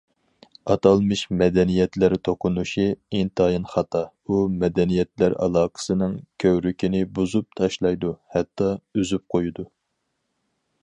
ئاتالمىش« 0.73 1.19
مەدەنىيەتلەر 1.41 2.15
توقۇنۇشى» 2.27 2.85
ئىنتايىن 3.17 3.67
خاتا، 3.73 4.01
ئۇ 4.31 4.39
مەدەنىيەتلەر 4.63 5.35
ئالاقىسىنىڭ 5.43 6.17
كۆۋرۈكىنى 6.45 7.03
بۇزۇپ 7.19 7.59
تاشلايدۇ 7.61 8.13
ھەتتا 8.37 8.71
ئۈزۈپ 9.01 9.27
قويىدۇ. 9.35 9.67